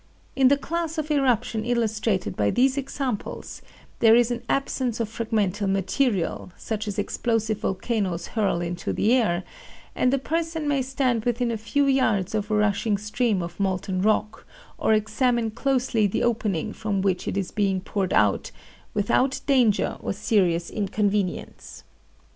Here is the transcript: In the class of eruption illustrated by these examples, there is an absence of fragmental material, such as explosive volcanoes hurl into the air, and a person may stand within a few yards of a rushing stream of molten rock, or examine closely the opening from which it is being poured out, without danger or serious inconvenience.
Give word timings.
In 0.35 0.47
the 0.47 0.57
class 0.57 0.97
of 0.97 1.11
eruption 1.11 1.63
illustrated 1.63 2.35
by 2.35 2.49
these 2.49 2.75
examples, 2.75 3.61
there 3.99 4.15
is 4.15 4.31
an 4.31 4.41
absence 4.49 4.99
of 4.99 5.07
fragmental 5.07 5.69
material, 5.69 6.51
such 6.57 6.87
as 6.87 6.97
explosive 6.97 7.59
volcanoes 7.59 8.29
hurl 8.29 8.61
into 8.61 8.93
the 8.93 9.13
air, 9.13 9.43
and 9.93 10.11
a 10.11 10.17
person 10.17 10.67
may 10.67 10.81
stand 10.81 11.23
within 11.23 11.51
a 11.51 11.55
few 11.55 11.85
yards 11.85 12.33
of 12.33 12.49
a 12.49 12.55
rushing 12.55 12.97
stream 12.97 13.43
of 13.43 13.59
molten 13.59 14.01
rock, 14.01 14.47
or 14.79 14.91
examine 14.93 15.51
closely 15.51 16.07
the 16.07 16.23
opening 16.23 16.73
from 16.73 17.03
which 17.03 17.27
it 17.27 17.37
is 17.37 17.51
being 17.51 17.79
poured 17.79 18.11
out, 18.11 18.49
without 18.95 19.39
danger 19.45 19.97
or 19.99 20.13
serious 20.13 20.71
inconvenience. 20.71 21.83